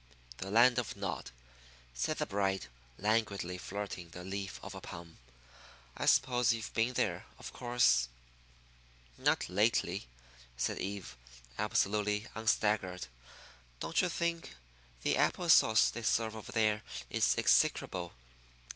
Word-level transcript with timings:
"The 0.37 0.49
Land 0.49 0.79
of 0.79 0.95
Nod," 0.95 1.29
said 1.93 2.17
the 2.17 2.25
bride, 2.25 2.65
languidly 2.97 3.59
flirting 3.59 4.09
the 4.09 4.23
leaf 4.23 4.59
of 4.63 4.73
a 4.73 4.81
palm. 4.81 5.19
"I 5.95 6.07
suppose 6.07 6.51
you've 6.53 6.73
been 6.73 6.93
there, 6.93 7.27
of 7.37 7.53
course?" 7.53 8.09
"Not 9.19 9.47
lately," 9.47 10.07
said 10.57 10.79
Eve, 10.79 11.15
absolutely 11.59 12.25
unstaggered. 12.33 13.05
"Don't 13.79 14.01
you 14.01 14.09
think 14.09 14.55
the 15.03 15.17
apple 15.17 15.49
sauce 15.49 15.91
they 15.91 16.01
serve 16.01 16.35
over 16.35 16.51
there 16.51 16.81
is 17.11 17.35
execrable? 17.37 18.13